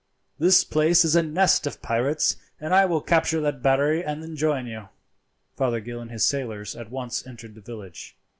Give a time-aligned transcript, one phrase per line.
[0.39, 2.37] This place is a nest of pirates.
[2.59, 4.89] I will capture that battery and then join you."
[5.57, 8.15] Fothergill and his sailors at once entered the village.